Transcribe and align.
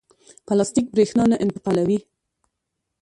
پلاستیک 0.45 0.85
برېښنا 0.93 1.23
نه 1.31 1.37
انتقالوي. 1.43 1.99